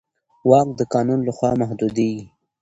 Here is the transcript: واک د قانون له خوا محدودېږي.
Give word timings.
واک 0.49 0.67
د 0.79 0.81
قانون 0.93 1.19
له 1.27 1.31
خوا 1.37 1.51
محدودېږي. 1.61 2.23